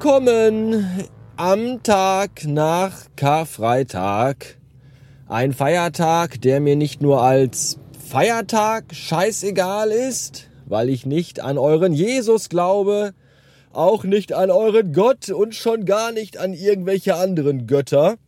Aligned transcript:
Willkommen 0.00 0.86
am 1.36 1.82
Tag 1.82 2.44
nach 2.46 3.06
Karfreitag. 3.16 4.56
Ein 5.26 5.52
Feiertag, 5.52 6.40
der 6.40 6.60
mir 6.60 6.76
nicht 6.76 7.02
nur 7.02 7.20
als 7.20 7.80
Feiertag 8.08 8.94
scheißegal 8.94 9.90
ist, 9.90 10.50
weil 10.66 10.88
ich 10.88 11.04
nicht 11.04 11.40
an 11.40 11.58
euren 11.58 11.92
Jesus 11.92 12.48
glaube, 12.48 13.12
auch 13.72 14.04
nicht 14.04 14.32
an 14.32 14.52
euren 14.52 14.92
Gott 14.92 15.30
und 15.30 15.56
schon 15.56 15.84
gar 15.84 16.12
nicht 16.12 16.38
an 16.38 16.54
irgendwelche 16.54 17.16
anderen 17.16 17.66
Götter. 17.66 18.18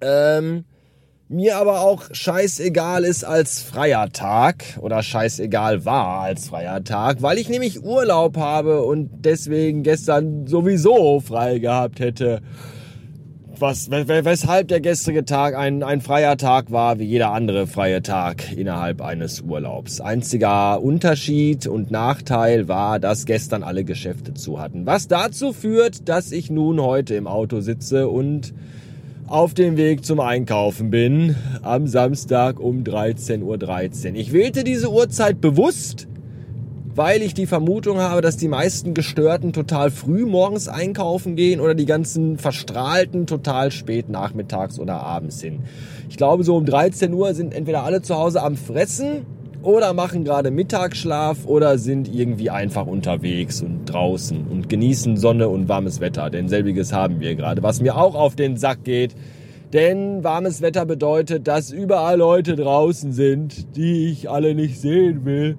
Ähm, 0.00 0.64
mir 1.30 1.58
aber 1.58 1.82
auch 1.82 2.02
scheißegal 2.10 3.04
ist 3.04 3.22
als 3.22 3.62
freier 3.62 4.10
Tag 4.10 4.64
oder 4.80 5.00
scheißegal 5.00 5.84
war 5.84 6.22
als 6.22 6.48
freier 6.48 6.82
Tag, 6.82 7.22
weil 7.22 7.38
ich 7.38 7.48
nämlich 7.48 7.84
Urlaub 7.84 8.36
habe 8.36 8.82
und 8.82 9.10
deswegen 9.24 9.84
gestern 9.84 10.48
sowieso 10.48 11.20
frei 11.20 11.60
gehabt 11.60 12.00
hätte. 12.00 12.40
Was, 13.60 13.90
weshalb 13.90 14.68
der 14.68 14.80
gestrige 14.80 15.24
Tag 15.24 15.54
ein, 15.54 15.82
ein 15.82 16.00
freier 16.00 16.36
Tag 16.36 16.72
war, 16.72 16.98
wie 16.98 17.04
jeder 17.04 17.30
andere 17.30 17.66
freie 17.66 18.02
Tag 18.02 18.56
innerhalb 18.56 19.02
eines 19.02 19.42
Urlaubs. 19.42 20.00
Einziger 20.00 20.82
Unterschied 20.82 21.66
und 21.66 21.90
Nachteil 21.90 22.68
war, 22.68 22.98
dass 22.98 23.26
gestern 23.26 23.62
alle 23.62 23.84
Geschäfte 23.84 24.32
zu 24.34 24.58
hatten. 24.58 24.86
Was 24.86 25.08
dazu 25.08 25.52
führt, 25.52 26.08
dass 26.08 26.32
ich 26.32 26.50
nun 26.50 26.80
heute 26.80 27.14
im 27.14 27.26
Auto 27.26 27.60
sitze 27.60 28.08
und 28.08 28.54
auf 29.30 29.54
dem 29.54 29.76
Weg 29.76 30.04
zum 30.04 30.18
Einkaufen 30.18 30.90
bin 30.90 31.36
am 31.62 31.86
Samstag 31.86 32.58
um 32.58 32.82
13.13 32.82 33.42
Uhr. 33.42 33.54
.13. 33.54 34.14
Ich 34.14 34.32
wählte 34.32 34.64
diese 34.64 34.90
Uhrzeit 34.90 35.40
bewusst, 35.40 36.08
weil 36.96 37.22
ich 37.22 37.32
die 37.32 37.46
Vermutung 37.46 37.98
habe, 37.98 38.22
dass 38.22 38.36
die 38.36 38.48
meisten 38.48 38.92
Gestörten 38.92 39.52
total 39.52 39.92
früh 39.92 40.26
morgens 40.26 40.66
einkaufen 40.66 41.36
gehen 41.36 41.60
oder 41.60 41.76
die 41.76 41.86
ganzen 41.86 42.38
Verstrahlten 42.38 43.28
total 43.28 43.70
spät 43.70 44.08
nachmittags 44.08 44.80
oder 44.80 45.00
abends 45.00 45.40
hin. 45.40 45.60
Ich 46.08 46.16
glaube, 46.16 46.42
so 46.42 46.56
um 46.56 46.66
13 46.66 47.14
Uhr 47.14 47.32
sind 47.32 47.54
entweder 47.54 47.84
alle 47.84 48.02
zu 48.02 48.16
Hause 48.16 48.42
am 48.42 48.56
Fressen 48.56 49.24
oder 49.62 49.92
machen 49.92 50.24
gerade 50.24 50.50
Mittagsschlaf 50.50 51.44
oder 51.44 51.78
sind 51.78 52.12
irgendwie 52.12 52.50
einfach 52.50 52.86
unterwegs 52.86 53.62
und 53.62 53.84
draußen 53.84 54.46
und 54.46 54.68
genießen 54.68 55.16
Sonne 55.16 55.48
und 55.48 55.68
warmes 55.68 56.00
Wetter. 56.00 56.30
Denn 56.30 56.48
selbiges 56.48 56.92
haben 56.92 57.20
wir 57.20 57.34
gerade, 57.34 57.62
was 57.62 57.80
mir 57.80 57.96
auch 57.96 58.14
auf 58.14 58.36
den 58.36 58.56
Sack 58.56 58.84
geht. 58.84 59.14
Denn 59.72 60.24
warmes 60.24 60.62
Wetter 60.62 60.84
bedeutet, 60.86 61.46
dass 61.46 61.70
überall 61.70 62.18
Leute 62.18 62.56
draußen 62.56 63.12
sind, 63.12 63.76
die 63.76 64.10
ich 64.10 64.28
alle 64.28 64.54
nicht 64.54 64.80
sehen 64.80 65.24
will. 65.24 65.58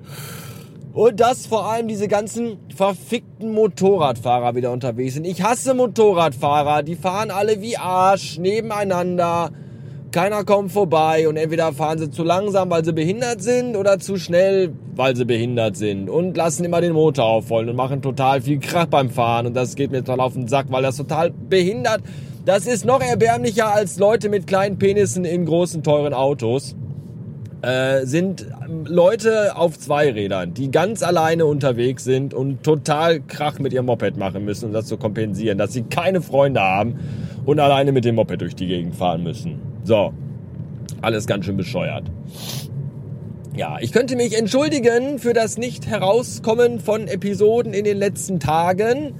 Und 0.93 1.21
dass 1.21 1.45
vor 1.45 1.71
allem 1.71 1.87
diese 1.87 2.09
ganzen 2.09 2.57
verfickten 2.75 3.53
Motorradfahrer 3.53 4.55
wieder 4.55 4.71
unterwegs 4.71 5.13
sind. 5.13 5.25
Ich 5.25 5.41
hasse 5.41 5.73
Motorradfahrer, 5.73 6.83
die 6.83 6.95
fahren 6.95 7.31
alle 7.31 7.61
wie 7.61 7.77
Arsch 7.77 8.37
nebeneinander 8.37 9.51
keiner 10.11 10.43
kommt 10.43 10.71
vorbei 10.71 11.27
und 11.29 11.37
entweder 11.37 11.71
fahren 11.73 11.97
sie 11.97 12.11
zu 12.11 12.23
langsam, 12.23 12.69
weil 12.69 12.83
sie 12.83 12.93
behindert 12.93 13.41
sind 13.41 13.77
oder 13.77 13.99
zu 13.99 14.17
schnell, 14.17 14.73
weil 14.95 15.15
sie 15.15 15.25
behindert 15.25 15.77
sind 15.77 16.09
und 16.09 16.35
lassen 16.35 16.65
immer 16.65 16.81
den 16.81 16.93
Motor 16.93 17.25
aufholen 17.25 17.69
und 17.69 17.75
machen 17.75 18.01
total 18.01 18.41
viel 18.41 18.59
Krach 18.59 18.87
beim 18.87 19.09
Fahren 19.09 19.47
und 19.47 19.55
das 19.55 19.75
geht 19.75 19.91
mir 19.91 20.03
total 20.03 20.19
auf 20.19 20.33
den 20.33 20.47
Sack, 20.47 20.67
weil 20.69 20.83
das 20.83 20.97
total 20.97 21.31
behindert. 21.31 22.01
Das 22.45 22.65
ist 22.67 22.85
noch 22.85 23.01
erbärmlicher 23.01 23.73
als 23.73 23.99
Leute 23.99 24.27
mit 24.27 24.47
kleinen 24.47 24.77
Penissen 24.77 25.25
in 25.25 25.45
großen, 25.45 25.83
teuren 25.83 26.13
Autos. 26.13 26.75
Äh, 27.61 28.07
sind 28.07 28.47
Leute 28.85 29.55
auf 29.55 29.77
Zweirädern, 29.77 30.55
die 30.55 30.71
ganz 30.71 31.03
alleine 31.03 31.45
unterwegs 31.45 32.03
sind 32.03 32.33
und 32.33 32.63
total 32.63 33.21
Krach 33.21 33.59
mit 33.59 33.71
ihrem 33.71 33.85
Moped 33.85 34.17
machen 34.17 34.43
müssen, 34.43 34.65
um 34.65 34.73
das 34.73 34.87
zu 34.87 34.97
kompensieren, 34.97 35.59
dass 35.59 35.71
sie 35.71 35.83
keine 35.83 36.21
Freunde 36.21 36.59
haben 36.59 36.99
und 37.45 37.59
alleine 37.59 37.91
mit 37.91 38.03
dem 38.03 38.15
Moped 38.15 38.41
durch 38.41 38.55
die 38.55 38.65
Gegend 38.65 38.95
fahren 38.95 39.21
müssen. 39.21 39.70
So, 39.83 40.13
alles 41.01 41.25
ganz 41.25 41.45
schön 41.45 41.57
bescheuert. 41.57 42.03
Ja, 43.55 43.77
ich 43.81 43.91
könnte 43.91 44.15
mich 44.15 44.37
entschuldigen 44.37 45.17
für 45.17 45.33
das 45.33 45.57
Nicht-Herauskommen 45.57 46.79
von 46.79 47.07
Episoden 47.07 47.73
in 47.73 47.83
den 47.83 47.97
letzten 47.97 48.39
Tagen. 48.39 49.15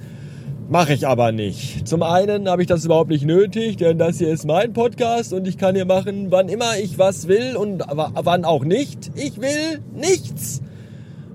Mache 0.70 0.94
ich 0.94 1.06
aber 1.06 1.32
nicht. 1.32 1.86
Zum 1.86 2.02
einen 2.02 2.48
habe 2.48 2.62
ich 2.62 2.68
das 2.68 2.84
überhaupt 2.84 3.10
nicht 3.10 3.26
nötig, 3.26 3.76
denn 3.76 3.98
das 3.98 4.18
hier 4.18 4.32
ist 4.32 4.46
mein 4.46 4.72
Podcast 4.72 5.32
und 5.32 5.46
ich 5.46 5.58
kann 5.58 5.74
hier 5.74 5.84
machen, 5.84 6.28
wann 6.30 6.48
immer 6.48 6.78
ich 6.78 6.98
was 6.98 7.28
will 7.28 7.56
und 7.56 7.82
wann 7.88 8.44
auch 8.44 8.64
nicht. 8.64 9.10
Ich 9.16 9.40
will 9.40 9.80
nichts. 9.94 10.62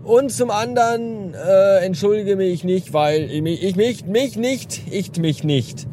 Und 0.04 0.32
zum 0.32 0.50
anderen 0.50 1.34
äh, 1.34 1.86
entschuldige 1.86 2.38
mich 2.38 2.64
nicht, 2.64 2.94
weil 2.94 3.30
ich 3.30 3.42
mich, 3.42 3.62
ich 3.62 3.76
mich, 3.76 4.06
mich 4.06 4.38
nicht, 4.38 4.84
ich 4.90 5.16
mich 5.18 5.44
nicht 5.44 5.86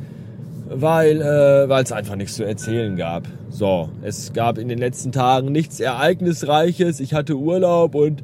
weil 0.69 1.21
äh, 1.21 1.83
es 1.83 1.93
einfach 1.93 2.17
nichts 2.17 2.37
zu 2.37 2.45
erzählen 2.45 2.97
gab. 2.97 3.25
So, 3.51 3.89
es 4.03 4.33
gab 4.33 4.59
in 4.59 4.69
den 4.69 4.79
letzten 4.79 5.13
Tagen 5.13 5.53
nichts 5.53 5.81
Ereignisreiches. 5.81 7.01
Ich 7.01 7.15
hatte 7.15 7.37
Urlaub 7.37 7.95
und 7.95 8.21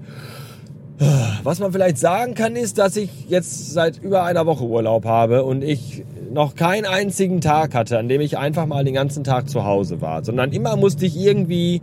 äh, 0.98 1.04
was 1.42 1.60
man 1.60 1.72
vielleicht 1.72 1.98
sagen 1.98 2.34
kann, 2.34 2.56
ist, 2.56 2.78
dass 2.78 2.96
ich 2.96 3.10
jetzt 3.28 3.72
seit 3.72 3.98
über 3.98 4.24
einer 4.24 4.46
Woche 4.46 4.64
Urlaub 4.64 5.04
habe 5.04 5.44
und 5.44 5.62
ich 5.62 6.04
noch 6.32 6.54
keinen 6.54 6.86
einzigen 6.86 7.40
Tag 7.40 7.74
hatte, 7.74 7.98
an 7.98 8.08
dem 8.08 8.20
ich 8.20 8.38
einfach 8.38 8.66
mal 8.66 8.84
den 8.84 8.94
ganzen 8.94 9.24
Tag 9.24 9.48
zu 9.48 9.64
Hause 9.64 10.00
war, 10.00 10.24
sondern 10.24 10.52
immer 10.52 10.76
musste 10.76 11.06
ich 11.06 11.16
irgendwie 11.16 11.82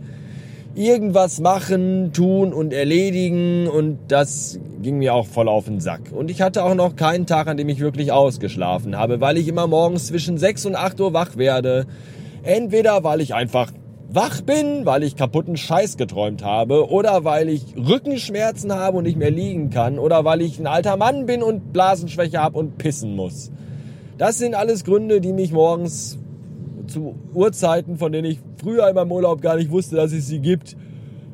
irgendwas 0.74 1.40
machen, 1.40 2.12
tun 2.12 2.52
und 2.52 2.72
erledigen 2.72 3.66
und 3.68 3.98
das 4.08 4.60
ging 4.82 4.98
mir 4.98 5.14
auch 5.14 5.26
voll 5.26 5.48
auf 5.48 5.64
den 5.64 5.80
Sack. 5.80 6.12
Und 6.12 6.30
ich 6.30 6.40
hatte 6.40 6.64
auch 6.64 6.74
noch 6.74 6.96
keinen 6.96 7.26
Tag, 7.26 7.48
an 7.48 7.56
dem 7.56 7.68
ich 7.68 7.80
wirklich 7.80 8.12
ausgeschlafen 8.12 8.96
habe, 8.96 9.20
weil 9.20 9.38
ich 9.38 9.48
immer 9.48 9.66
morgens 9.66 10.06
zwischen 10.06 10.38
6 10.38 10.66
und 10.66 10.76
8 10.76 11.00
Uhr 11.00 11.12
wach 11.12 11.36
werde. 11.36 11.86
Entweder 12.42 13.02
weil 13.02 13.20
ich 13.20 13.34
einfach 13.34 13.72
wach 14.10 14.40
bin, 14.40 14.86
weil 14.86 15.02
ich 15.02 15.16
kaputten 15.16 15.56
Scheiß 15.56 15.96
geträumt 15.96 16.42
habe 16.42 16.88
oder 16.90 17.24
weil 17.24 17.48
ich 17.48 17.74
Rückenschmerzen 17.76 18.72
habe 18.72 18.98
und 18.98 19.04
nicht 19.04 19.18
mehr 19.18 19.30
liegen 19.30 19.70
kann 19.70 19.98
oder 19.98 20.24
weil 20.24 20.40
ich 20.40 20.58
ein 20.58 20.66
alter 20.66 20.96
Mann 20.96 21.26
bin 21.26 21.42
und 21.42 21.72
Blasenschwäche 21.72 22.38
habe 22.38 22.58
und 22.58 22.78
pissen 22.78 23.14
muss. 23.14 23.50
Das 24.16 24.38
sind 24.38 24.54
alles 24.54 24.84
Gründe, 24.84 25.20
die 25.20 25.32
mich 25.32 25.52
morgens 25.52 26.18
zu 26.88 27.14
Uhrzeiten, 27.34 27.98
von 27.98 28.12
denen 28.12 28.30
ich 28.30 28.40
früher 28.60 28.88
in 28.88 28.94
meinem 28.94 29.12
Urlaub 29.12 29.40
gar 29.40 29.56
nicht 29.56 29.70
wusste, 29.70 29.96
dass 29.96 30.12
es 30.12 30.26
sie 30.26 30.40
gibt, 30.40 30.76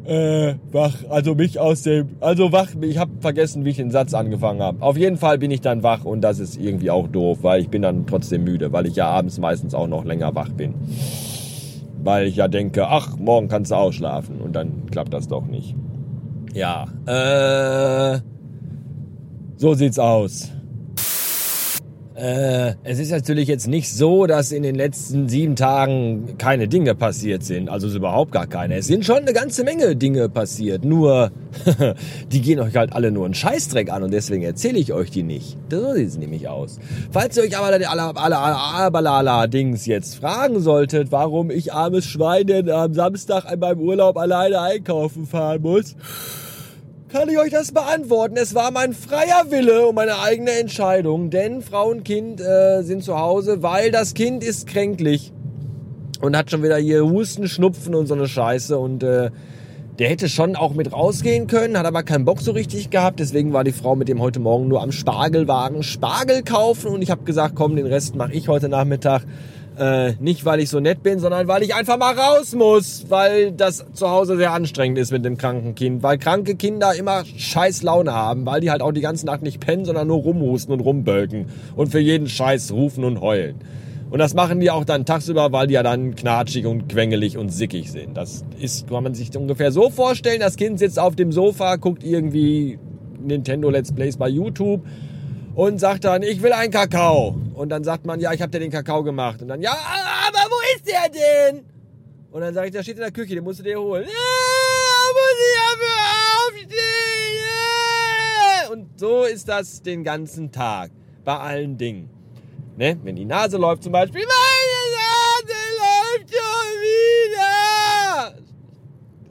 äh, 0.04 0.54
wach. 0.70 0.94
Also 1.08 1.34
mich 1.34 1.58
aus 1.58 1.82
dem, 1.82 2.16
also 2.20 2.52
wach. 2.52 2.68
Ich 2.80 2.98
habe 2.98 3.12
vergessen, 3.20 3.64
wie 3.64 3.70
ich 3.70 3.76
den 3.76 3.90
Satz 3.90 4.14
angefangen 4.14 4.60
habe. 4.60 4.82
Auf 4.82 4.96
jeden 4.96 5.16
Fall 5.16 5.38
bin 5.38 5.50
ich 5.50 5.60
dann 5.60 5.82
wach 5.82 6.04
und 6.04 6.20
das 6.20 6.38
ist 6.38 6.60
irgendwie 6.60 6.90
auch 6.90 7.08
doof, 7.08 7.38
weil 7.42 7.60
ich 7.60 7.68
bin 7.68 7.82
dann 7.82 8.06
trotzdem 8.06 8.44
müde, 8.44 8.72
weil 8.72 8.86
ich 8.86 8.96
ja 8.96 9.06
abends 9.06 9.38
meistens 9.38 9.74
auch 9.74 9.86
noch 9.86 10.04
länger 10.04 10.34
wach 10.34 10.50
bin. 10.50 10.74
Weil 12.02 12.26
ich 12.26 12.36
ja 12.36 12.48
denke, 12.48 12.86
ach, 12.86 13.16
morgen 13.16 13.48
kannst 13.48 13.70
du 13.70 13.76
ausschlafen 13.76 14.40
und 14.40 14.54
dann 14.54 14.86
klappt 14.90 15.14
das 15.14 15.26
doch 15.26 15.46
nicht. 15.46 15.74
Ja, 16.52 16.86
äh, 17.06 18.20
so 19.56 19.74
sieht's 19.74 19.98
aus. 19.98 20.53
Äh, 22.14 22.74
es 22.84 23.00
ist 23.00 23.10
natürlich 23.10 23.48
jetzt 23.48 23.66
nicht 23.66 23.92
so, 23.92 24.26
dass 24.26 24.52
in 24.52 24.62
den 24.62 24.76
letzten 24.76 25.28
sieben 25.28 25.56
Tagen 25.56 26.38
keine 26.38 26.68
Dinge 26.68 26.94
passiert 26.94 27.42
sind. 27.42 27.68
Also 27.68 27.88
überhaupt 27.88 28.30
gar 28.30 28.46
keine. 28.46 28.76
Es 28.76 28.86
sind 28.86 29.04
schon 29.04 29.18
eine 29.18 29.32
ganze 29.32 29.64
Menge 29.64 29.96
Dinge 29.96 30.28
passiert. 30.28 30.84
Nur, 30.84 31.32
die 32.32 32.40
gehen 32.40 32.60
euch 32.60 32.76
halt 32.76 32.92
alle 32.92 33.10
nur 33.10 33.24
einen 33.24 33.34
Scheißdreck 33.34 33.90
an 33.90 34.04
und 34.04 34.12
deswegen 34.12 34.44
erzähle 34.44 34.78
ich 34.78 34.92
euch 34.92 35.10
die 35.10 35.24
nicht. 35.24 35.56
So 35.68 35.94
sieht 35.94 36.08
es 36.08 36.16
nämlich 36.16 36.46
aus. 36.46 36.78
Falls 37.10 37.36
ihr 37.36 37.42
euch 37.42 37.58
aber 37.58 37.66
alle, 37.66 37.90
alle, 37.90 38.38
alle, 38.38 39.10
alle 39.10 39.48
Dings 39.48 39.84
jetzt 39.86 40.14
fragen 40.14 40.60
solltet, 40.60 41.10
warum 41.10 41.50
ich 41.50 41.72
armes 41.72 42.04
Schwein 42.04 42.46
denn 42.46 42.70
am 42.70 42.94
Samstag 42.94 43.50
in 43.52 43.58
meinem 43.58 43.80
Urlaub 43.80 44.16
alleine 44.18 44.60
einkaufen 44.60 45.26
fahren 45.26 45.62
muss, 45.62 45.96
kann 47.14 47.28
ich 47.28 47.38
euch 47.38 47.52
das 47.52 47.70
beantworten. 47.70 48.36
Es 48.36 48.56
war 48.56 48.72
mein 48.72 48.92
freier 48.92 49.44
Wille 49.50 49.86
und 49.86 49.94
meine 49.94 50.18
eigene 50.18 50.50
Entscheidung, 50.50 51.30
denn 51.30 51.62
Frau 51.62 51.88
und 51.88 52.02
Kind 52.02 52.40
äh, 52.40 52.82
sind 52.82 53.04
zu 53.04 53.16
Hause, 53.16 53.62
weil 53.62 53.92
das 53.92 54.14
Kind 54.14 54.42
ist 54.42 54.66
kränklich 54.66 55.32
und 56.20 56.36
hat 56.36 56.50
schon 56.50 56.64
wieder 56.64 56.76
hier 56.76 57.04
Husten, 57.04 57.46
Schnupfen 57.46 57.94
und 57.94 58.08
so 58.08 58.14
eine 58.14 58.26
Scheiße 58.26 58.76
und 58.76 59.04
äh, 59.04 59.30
der 60.00 60.08
hätte 60.08 60.28
schon 60.28 60.56
auch 60.56 60.74
mit 60.74 60.92
rausgehen 60.92 61.46
können, 61.46 61.78
hat 61.78 61.86
aber 61.86 62.02
keinen 62.02 62.24
Bock 62.24 62.40
so 62.40 62.50
richtig 62.50 62.90
gehabt. 62.90 63.20
Deswegen 63.20 63.52
war 63.52 63.62
die 63.62 63.70
Frau 63.70 63.94
mit 63.94 64.08
dem 64.08 64.20
heute 64.20 64.40
Morgen 64.40 64.66
nur 64.66 64.82
am 64.82 64.90
Spargelwagen 64.90 65.84
Spargel 65.84 66.42
kaufen 66.42 66.88
und 66.88 67.00
ich 67.00 67.12
habe 67.12 67.22
gesagt, 67.22 67.54
komm, 67.54 67.76
den 67.76 67.86
Rest 67.86 68.16
mache 68.16 68.32
ich 68.32 68.48
heute 68.48 68.68
Nachmittag. 68.68 69.24
Äh, 69.76 70.12
nicht, 70.20 70.44
weil 70.44 70.60
ich 70.60 70.70
so 70.70 70.78
nett 70.78 71.02
bin, 71.02 71.18
sondern 71.18 71.48
weil 71.48 71.64
ich 71.64 71.74
einfach 71.74 71.98
mal 71.98 72.14
raus 72.14 72.54
muss, 72.54 73.06
weil 73.08 73.50
das 73.50 73.84
zu 73.92 74.08
Hause 74.08 74.36
sehr 74.36 74.52
anstrengend 74.52 74.98
ist 74.98 75.10
mit 75.10 75.24
dem 75.24 75.36
kranken 75.36 75.74
Kind. 75.74 76.02
Weil 76.02 76.18
kranke 76.18 76.54
Kinder 76.54 76.94
immer 76.94 77.24
scheiß 77.24 77.82
Laune 77.82 78.12
haben, 78.12 78.46
weil 78.46 78.60
die 78.60 78.70
halt 78.70 78.82
auch 78.82 78.92
die 78.92 79.00
ganze 79.00 79.26
Nacht 79.26 79.42
nicht 79.42 79.58
pennen, 79.58 79.84
sondern 79.84 80.06
nur 80.06 80.18
rumhusten 80.18 80.72
und 80.72 80.80
rumbölken 80.80 81.46
und 81.74 81.88
für 81.88 81.98
jeden 81.98 82.28
Scheiß 82.28 82.70
rufen 82.70 83.02
und 83.04 83.20
heulen. 83.20 83.56
Und 84.10 84.20
das 84.20 84.32
machen 84.32 84.60
die 84.60 84.70
auch 84.70 84.84
dann 84.84 85.04
tagsüber, 85.04 85.50
weil 85.50 85.66
die 85.66 85.74
ja 85.74 85.82
dann 85.82 86.14
knatschig 86.14 86.66
und 86.66 86.88
quengelig 86.88 87.36
und 87.36 87.48
sickig 87.48 87.90
sind. 87.90 88.16
Das 88.16 88.44
ist, 88.60 88.88
kann 88.88 89.02
man 89.02 89.14
sich 89.14 89.36
ungefähr 89.36 89.72
so 89.72 89.90
vorstellen, 89.90 90.38
das 90.38 90.54
Kind 90.54 90.78
sitzt 90.78 91.00
auf 91.00 91.16
dem 91.16 91.32
Sofa, 91.32 91.74
guckt 91.76 92.04
irgendwie 92.04 92.78
Nintendo 93.20 93.70
Let's 93.70 93.92
Plays 93.92 94.16
bei 94.16 94.28
YouTube 94.28 94.82
und 95.54 95.78
sagt 95.78 96.04
dann, 96.04 96.22
ich 96.22 96.42
will 96.42 96.52
einen 96.52 96.72
Kakao. 96.72 97.36
Und 97.54 97.68
dann 97.68 97.84
sagt 97.84 98.04
man, 98.04 98.20
ja, 98.20 98.32
ich 98.32 98.42
habe 98.42 98.50
dir 98.50 98.60
den 98.60 98.70
Kakao 98.70 99.02
gemacht. 99.02 99.40
Und 99.42 99.48
dann, 99.48 99.62
ja, 99.62 99.72
aber 99.72 100.50
wo 100.50 100.56
ist 100.74 100.86
der 100.86 101.08
denn? 101.08 101.64
Und 102.30 102.40
dann 102.40 102.52
sage 102.52 102.66
ich, 102.66 102.72
der 102.72 102.82
steht 102.82 102.96
in 102.96 103.02
der 103.02 103.12
Küche, 103.12 103.34
den 103.36 103.44
musst 103.44 103.60
du 103.60 103.62
dir 103.62 103.78
holen. 103.80 104.04
Ja, 104.04 104.08
muss 105.12 105.38
ich 105.38 105.54
dafür 105.70 105.94
aufstehen. 106.48 106.82
Und 108.72 108.98
so 108.98 109.24
ist 109.24 109.48
das 109.48 109.82
den 109.82 110.02
ganzen 110.02 110.50
Tag. 110.50 110.90
Bei 111.24 111.38
allen 111.38 111.78
Dingen. 111.78 112.10
Ne? 112.76 112.98
Wenn 113.04 113.14
die 113.14 113.24
Nase 113.24 113.56
läuft 113.56 113.84
zum 113.84 113.92
Beispiel, 113.92 114.22
meine 114.22 114.96
Nase 114.98 115.54
läuft 115.78 116.34
schon 116.34 116.72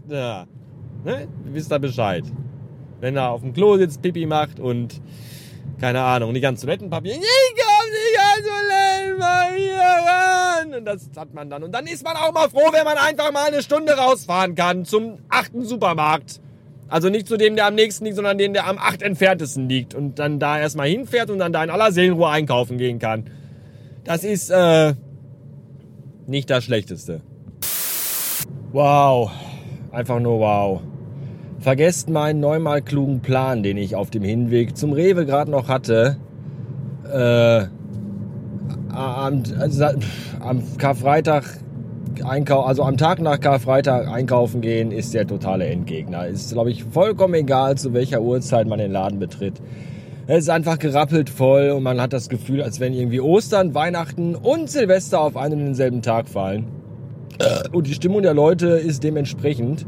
wieder. 0.07 0.17
Ja. 0.17 0.47
Ne? 1.03 1.27
Wisst 1.45 1.69
da 1.69 1.77
Bescheid. 1.77 2.23
Wenn 3.01 3.17
er 3.17 3.31
auf 3.31 3.41
dem 3.41 3.51
Klo 3.53 3.75
sitzt, 3.77 4.01
Pipi 4.01 4.25
macht 4.25 4.61
und 4.61 5.01
keine 5.83 6.01
Ahnung, 6.01 6.31
nicht 6.31 6.47
an 6.47 6.55
Toilettenpapier. 6.55 7.11
Ich 7.11 7.19
komm 7.19 7.89
nicht 7.91 8.17
an 8.17 9.19
Toilettenpapier 9.19 9.81
ran. 9.81 10.73
Und 10.75 10.85
das 10.85 11.09
hat 11.17 11.33
man 11.33 11.49
dann. 11.49 11.61
Und 11.61 11.73
dann 11.73 11.85
ist 11.87 12.05
man 12.05 12.15
auch 12.15 12.31
mal 12.31 12.49
froh, 12.49 12.71
wenn 12.71 12.85
man 12.85 12.95
einfach 12.95 13.33
mal 13.33 13.47
eine 13.47 13.61
Stunde 13.61 13.91
rausfahren 13.91 14.55
kann 14.55 14.85
zum 14.85 15.17
achten 15.27 15.65
Supermarkt. 15.65 16.39
Also 16.87 17.09
nicht 17.09 17.27
zu 17.27 17.35
dem, 17.35 17.57
der 17.57 17.65
am 17.65 17.75
nächsten 17.75 18.05
liegt, 18.05 18.15
sondern 18.15 18.37
den, 18.37 18.53
der 18.53 18.65
am 18.65 18.77
acht 18.77 19.01
entferntesten 19.01 19.67
liegt. 19.67 19.93
Und 19.93 20.19
dann 20.19 20.39
da 20.39 20.57
erstmal 20.57 20.87
hinfährt 20.87 21.29
und 21.29 21.39
dann 21.39 21.51
da 21.51 21.61
in 21.61 21.69
aller 21.69 21.91
Seelenruhe 21.91 22.29
einkaufen 22.29 22.77
gehen 22.77 22.99
kann. 22.99 23.25
Das 24.05 24.23
ist 24.23 24.51
äh, 24.51 24.93
nicht 26.27 26.49
das 26.49 26.63
Schlechteste. 26.63 27.19
Wow. 28.71 29.31
Einfach 29.91 30.21
nur 30.21 30.39
wow. 30.39 30.81
Vergesst 31.63 32.09
meinen 32.09 32.41
neunmal 32.41 32.81
klugen 32.81 33.21
Plan, 33.21 33.63
den 33.63 33.77
ich 33.77 33.95
auf 33.95 34.09
dem 34.09 34.23
Hinweg 34.23 34.75
zum 34.75 34.91
Rewe 34.91 35.25
gerade 35.25 35.49
noch 35.49 35.69
hatte. 35.69 36.17
Äh, 37.09 37.67
am, 38.93 39.43
also, 39.57 39.85
am 40.41 40.61
Karfreitag 40.77 41.45
einkaufen, 42.21 42.67
also 42.67 42.83
am 42.83 42.97
Tag 42.97 43.21
nach 43.21 43.39
Karfreitag 43.39 44.09
einkaufen 44.09 44.59
gehen, 44.59 44.91
ist 44.91 45.13
der 45.13 45.25
totale 45.25 45.65
Endgegner. 45.67 46.27
Ist, 46.27 46.51
glaube 46.51 46.69
ich, 46.69 46.83
vollkommen 46.83 47.35
egal, 47.35 47.77
zu 47.77 47.93
welcher 47.93 48.21
Uhrzeit 48.21 48.67
man 48.67 48.79
den 48.79 48.91
Laden 48.91 49.19
betritt. 49.19 49.61
Es 50.27 50.39
ist 50.39 50.49
einfach 50.49 50.79
gerappelt 50.79 51.29
voll 51.29 51.69
und 51.69 51.83
man 51.83 52.01
hat 52.01 52.11
das 52.11 52.27
Gefühl, 52.27 52.61
als 52.61 52.81
wenn 52.81 52.93
irgendwie 52.93 53.21
Ostern, 53.21 53.73
Weihnachten 53.73 54.35
und 54.35 54.69
Silvester 54.69 55.21
auf 55.21 55.37
einen 55.37 55.59
und 55.59 55.65
denselben 55.67 56.01
Tag 56.01 56.27
fallen. 56.27 56.67
Und 57.71 57.87
die 57.87 57.93
Stimmung 57.93 58.21
der 58.21 58.33
Leute 58.33 58.67
ist 58.67 59.01
dementsprechend. 59.05 59.85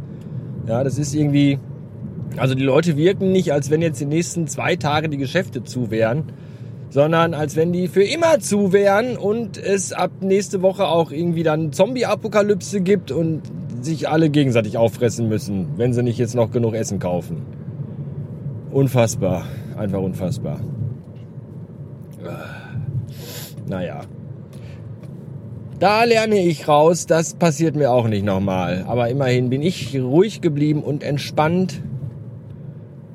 Ja, 0.68 0.84
das 0.84 0.98
ist 0.98 1.14
irgendwie, 1.14 1.60
also 2.38 2.56
die 2.56 2.64
Leute 2.64 2.98
wirken 2.98 3.32
nicht, 3.32 3.54
als 3.54 3.70
wenn 3.70 3.82
jetzt 3.82 4.02
die 4.02 4.06
nächsten 4.06 4.48
zwei 4.48 4.76
Tage 4.76 5.10
die 5.10 5.18
Geschäfte 5.18 5.64
zu 5.64 5.92
wären, 5.92 6.24
sondern 6.90 7.34
als 7.34 7.56
wenn 7.56 7.72
die 7.72 7.88
für 7.88 8.04
immer 8.04 8.40
zu 8.40 8.74
wären 8.74 9.18
und 9.18 9.58
es 9.58 9.94
ab 9.94 10.12
nächste 10.22 10.62
Woche 10.62 10.88
auch 10.88 11.12
irgendwie 11.12 11.44
dann 11.44 11.72
Zombie-Apokalypse 11.72 12.82
gibt 12.82 13.12
und 13.12 13.42
sich 13.82 14.10
alle 14.10 14.30
gegenseitig 14.30 14.78
auffressen 14.78 15.30
müssen, 15.30 15.68
wenn 15.78 15.94
sie 15.94 16.04
nicht 16.04 16.18
jetzt 16.18 16.36
noch 16.36 16.52
genug 16.52 16.74
Essen 16.74 17.00
kaufen. 17.00 17.44
Unfassbar, 18.72 19.46
einfach 19.78 20.00
unfassbar. 20.00 20.60
Naja. 23.68 24.02
Da 25.78 26.06
lerne 26.06 26.40
ich 26.40 26.70
raus, 26.70 27.06
das 27.06 27.34
passiert 27.34 27.76
mir 27.76 27.92
auch 27.92 28.08
nicht 28.08 28.24
nochmal. 28.24 28.86
Aber 28.88 29.10
immerhin 29.10 29.50
bin 29.50 29.62
ich 29.62 30.00
ruhig 30.00 30.40
geblieben 30.40 30.82
und 30.82 31.04
entspannt 31.04 31.82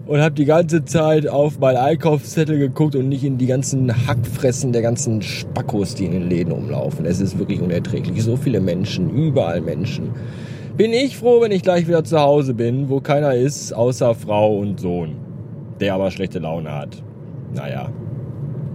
und 0.07 0.21
habe 0.21 0.35
die 0.35 0.45
ganze 0.45 0.85
Zeit 0.85 1.27
auf 1.27 1.59
meinen 1.59 1.79
Einkaufszettel 1.79 2.59
geguckt 2.59 2.97
und 2.97 3.09
nicht 3.09 3.25
in 3.25 3.39
die 3.39 3.47
ganzen 3.47 4.07
Hackfressen 4.07 4.73
der 4.73 4.83
ganzen 4.83 5.23
Spackos, 5.23 5.95
die 5.95 6.05
in 6.05 6.13
den 6.13 6.29
Läden 6.29 6.53
umlaufen. 6.53 7.07
Es 7.07 7.21
ist 7.21 7.39
wirklich 7.39 7.63
unerträglich. 7.63 8.23
So 8.23 8.37
viele 8.37 8.61
Menschen, 8.61 9.09
überall 9.09 9.63
Menschen. 9.63 10.11
Bin 10.77 10.93
ich 10.93 11.17
froh, 11.17 11.41
wenn 11.41 11.53
ich 11.53 11.63
gleich 11.63 11.89
wieder 11.89 12.05
zu 12.05 12.21
Hause 12.21 12.53
bin, 12.53 12.91
wo 12.91 13.01
keiner 13.01 13.35
ist, 13.35 13.73
außer 13.73 14.15
Frau 14.15 14.59
und 14.59 14.81
Sohn, 14.81 15.17
der 15.81 15.95
aber 15.95 16.11
schlechte 16.11 16.41
Laune 16.41 16.77
hat. 16.77 17.03
Naja, 17.55 17.89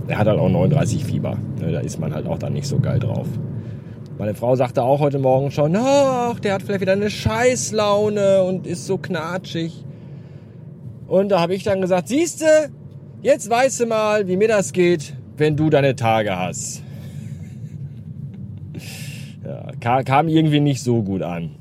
er 0.07 0.17
hat 0.17 0.27
halt 0.27 0.39
auch 0.39 0.49
39 0.49 1.03
Fieber. 1.03 1.37
Ne, 1.59 1.71
da 1.71 1.79
ist 1.79 1.99
man 1.99 2.13
halt 2.13 2.27
auch 2.27 2.37
dann 2.37 2.53
nicht 2.53 2.67
so 2.67 2.79
geil 2.79 2.99
drauf. 2.99 3.27
Meine 4.17 4.33
Frau 4.33 4.55
sagte 4.55 4.81
auch 4.83 4.99
heute 4.99 5.19
Morgen 5.19 5.51
schon, 5.51 5.75
ach, 5.75 6.39
der 6.39 6.53
hat 6.53 6.61
vielleicht 6.61 6.81
wieder 6.81 6.93
eine 6.93 7.09
Scheißlaune 7.09 8.43
und 8.43 8.65
ist 8.65 8.85
so 8.85 8.97
knatschig. 8.97 9.83
Und 11.07 11.29
da 11.29 11.41
habe 11.41 11.53
ich 11.53 11.63
dann 11.63 11.81
gesagt, 11.81 12.07
siehste, 12.07 12.45
jetzt 13.21 13.49
weißt 13.49 13.81
du 13.81 13.85
mal, 13.87 14.27
wie 14.27 14.37
mir 14.37 14.47
das 14.47 14.71
geht, 14.71 15.15
wenn 15.37 15.57
du 15.57 15.69
deine 15.69 15.95
Tage 15.95 16.37
hast. 16.37 16.83
Ja, 19.79 20.01
kam 20.01 20.27
irgendwie 20.27 20.59
nicht 20.59 20.81
so 20.81 21.03
gut 21.03 21.21
an. 21.21 21.51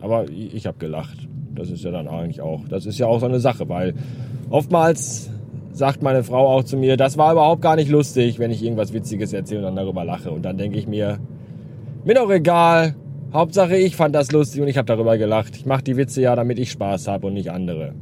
Aber 0.00 0.28
ich 0.28 0.66
habe 0.66 0.78
gelacht. 0.78 1.28
Das 1.54 1.70
ist 1.70 1.84
ja 1.84 1.92
dann 1.92 2.08
eigentlich 2.08 2.40
auch, 2.40 2.66
das 2.68 2.84
ist 2.84 2.98
ja 2.98 3.06
auch 3.06 3.20
so 3.20 3.26
eine 3.26 3.38
Sache, 3.38 3.68
weil 3.68 3.94
oftmals 4.50 5.30
sagt 5.78 6.02
meine 6.02 6.24
Frau 6.24 6.48
auch 6.48 6.64
zu 6.64 6.76
mir, 6.76 6.96
das 6.96 7.16
war 7.16 7.32
überhaupt 7.32 7.62
gar 7.62 7.76
nicht 7.76 7.88
lustig, 7.88 8.40
wenn 8.40 8.50
ich 8.50 8.64
irgendwas 8.64 8.92
Witziges 8.92 9.32
erzähle 9.32 9.60
und 9.60 9.66
dann 9.66 9.76
darüber 9.76 10.04
lache. 10.04 10.30
Und 10.32 10.42
dann 10.42 10.58
denke 10.58 10.76
ich 10.76 10.88
mir, 10.88 11.18
mir 12.04 12.14
doch 12.14 12.30
egal. 12.30 12.96
Hauptsache 13.32 13.76
ich 13.76 13.94
fand 13.94 14.14
das 14.14 14.32
lustig 14.32 14.60
und 14.60 14.68
ich 14.68 14.76
habe 14.76 14.86
darüber 14.86 15.16
gelacht. 15.16 15.54
Ich 15.54 15.66
mache 15.66 15.84
die 15.84 15.96
Witze 15.96 16.20
ja, 16.20 16.34
damit 16.34 16.58
ich 16.58 16.72
Spaß 16.72 17.06
habe 17.06 17.28
und 17.28 17.34
nicht 17.34 17.50
andere. 17.50 17.94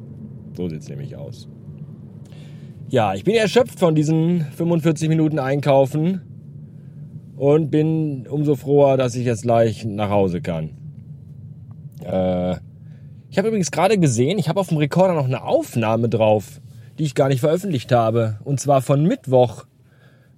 So 0.57 0.69
sieht's 0.69 0.89
nämlich 0.89 1.17
aus. 1.17 1.49
Ja, 2.89 3.15
ich 3.15 3.25
bin 3.25 3.35
erschöpft 3.35 3.79
von 3.79 3.95
diesen 3.95 4.41
45 4.41 5.09
Minuten 5.09 5.39
Einkaufen 5.39 6.23
und 7.37 7.71
bin 7.71 8.27
umso 8.27 8.55
froher, 8.55 8.97
dass 8.97 9.17
ich 9.17 9.27
jetzt 9.27 9.43
gleich 9.43 9.85
nach 9.85 10.09
Hause 10.09 10.41
kann. 10.41 10.71
Äh, 12.03 12.57
ich 13.29 13.37
habe 13.37 13.49
übrigens 13.49 13.71
gerade 13.71 13.99
gesehen, 13.99 14.39
ich 14.39 14.49
habe 14.49 14.61
auf 14.61 14.69
dem 14.69 14.79
Rekorder 14.79 15.15
noch 15.15 15.27
eine 15.27 15.43
Aufnahme 15.43 16.09
drauf, 16.09 16.61
die 16.99 17.05
ich 17.05 17.15
gar 17.15 17.29
nicht 17.29 17.41
veröffentlicht 17.41 17.93
habe. 17.93 18.39
Und 18.45 18.61
zwar 18.61 18.83
von 18.83 19.05
Mittwoch. 19.05 19.65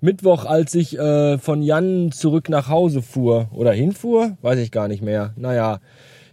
Mittwoch, 0.00 0.44
als 0.44 0.75
ich 0.75 0.96
äh, 0.99 1.38
von 1.38 1.62
Jan 1.62 2.12
zurück 2.12 2.49
nach 2.49 2.69
Hause 2.69 3.02
fuhr 3.02 3.49
oder 3.52 3.72
hinfuhr, 3.72 4.37
weiß 4.43 4.58
ich 4.60 4.70
gar 4.70 4.87
nicht 4.87 5.02
mehr. 5.02 5.32
Naja, 5.37 5.80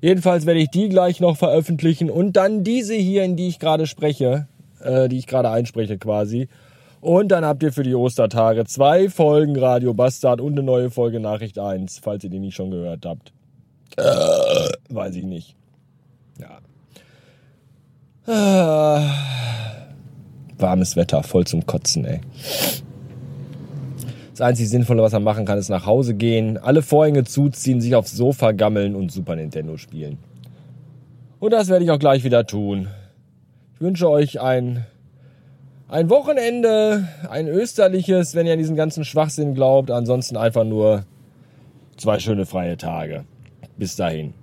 jedenfalls 0.01 0.45
werde 0.45 0.59
ich 0.59 0.69
die 0.69 0.89
gleich 0.89 1.19
noch 1.19 1.37
veröffentlichen 1.37 2.11
und 2.11 2.33
dann 2.33 2.63
diese 2.63 2.93
hier, 2.93 3.23
in 3.23 3.35
die 3.35 3.47
ich 3.47 3.57
gerade 3.57 3.87
spreche, 3.87 4.47
äh, 4.81 5.09
die 5.09 5.17
ich 5.17 5.25
gerade 5.25 5.49
einspreche 5.49 5.97
quasi. 5.97 6.47
Und 7.01 7.29
dann 7.29 7.45
habt 7.45 7.61
ihr 7.63 7.71
für 7.71 7.83
die 7.83 7.95
Ostertage 7.95 8.65
zwei 8.65 9.09
Folgen 9.09 9.57
Radio 9.57 9.93
Bastard 9.93 10.41
und 10.41 10.53
eine 10.53 10.63
neue 10.63 10.89
Folge 10.89 11.19
Nachricht 11.19 11.59
1, 11.59 11.99
falls 11.99 12.23
ihr 12.23 12.29
die 12.29 12.39
nicht 12.39 12.55
schon 12.55 12.71
gehört 12.71 13.05
habt. 13.05 13.31
Äh, 13.97 14.93
weiß 14.93 15.15
ich 15.15 15.23
nicht. 15.23 15.55
Ja. 16.39 16.59
Äh, 18.27 19.09
warmes 20.57 20.95
Wetter, 20.95 21.23
voll 21.23 21.45
zum 21.45 21.65
Kotzen, 21.65 22.05
ey. 22.05 22.21
Das 24.31 24.41
einzig 24.41 24.69
Sinnvolle, 24.69 25.01
was 25.01 25.13
man 25.13 25.23
machen 25.23 25.45
kann, 25.45 25.57
ist 25.57 25.69
nach 25.69 25.85
Hause 25.85 26.13
gehen, 26.13 26.57
alle 26.57 26.81
Vorhänge 26.81 27.23
zuziehen, 27.23 27.79
sich 27.79 27.95
aufs 27.95 28.11
Sofa 28.11 28.51
gammeln 28.51 28.95
und 28.95 29.11
Super 29.11 29.35
Nintendo 29.35 29.77
spielen. 29.77 30.17
Und 31.39 31.51
das 31.51 31.69
werde 31.69 31.85
ich 31.85 31.91
auch 31.91 31.99
gleich 31.99 32.23
wieder 32.23 32.45
tun. 32.45 32.89
Ich 33.75 33.81
wünsche 33.81 34.09
euch 34.09 34.41
ein, 34.41 34.85
ein 35.87 36.09
Wochenende, 36.09 37.07
ein 37.29 37.47
österliches, 37.47 38.35
wenn 38.35 38.45
ihr 38.45 38.53
an 38.53 38.59
diesen 38.59 38.75
ganzen 38.75 39.05
Schwachsinn 39.05 39.53
glaubt. 39.53 39.91
Ansonsten 39.91 40.37
einfach 40.37 40.63
nur 40.63 41.05
zwei 41.97 42.19
schöne 42.19 42.45
freie 42.45 42.77
Tage. 42.77 43.25
Bis 43.77 43.95
dahin. 43.95 44.33